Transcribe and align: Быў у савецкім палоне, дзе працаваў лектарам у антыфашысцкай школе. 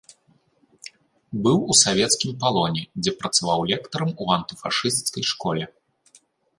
Быў 1.47 1.57
у 1.73 1.77
савецкім 1.83 2.31
палоне, 2.45 2.83
дзе 3.05 3.11
працаваў 3.23 3.59
лектарам 3.75 4.09
у 4.23 4.35
антыфашысцкай 4.41 5.23
школе. 5.33 5.63